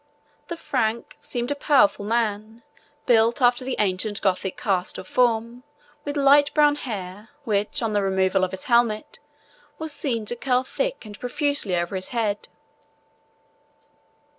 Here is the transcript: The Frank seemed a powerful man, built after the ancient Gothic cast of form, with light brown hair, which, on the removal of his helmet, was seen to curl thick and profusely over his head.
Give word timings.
The 0.47 0.57
Frank 0.57 1.15
seemed 1.21 1.51
a 1.51 1.55
powerful 1.55 2.03
man, 2.03 2.63
built 3.05 3.39
after 3.39 3.63
the 3.63 3.75
ancient 3.77 4.19
Gothic 4.19 4.57
cast 4.57 4.97
of 4.97 5.07
form, 5.07 5.61
with 6.05 6.17
light 6.17 6.51
brown 6.55 6.73
hair, 6.73 7.29
which, 7.43 7.83
on 7.83 7.93
the 7.93 8.01
removal 8.01 8.43
of 8.43 8.49
his 8.49 8.63
helmet, 8.65 9.19
was 9.77 9.91
seen 9.93 10.25
to 10.25 10.35
curl 10.35 10.63
thick 10.63 11.05
and 11.05 11.19
profusely 11.19 11.75
over 11.75 11.93
his 11.95 12.09
head. 12.09 12.47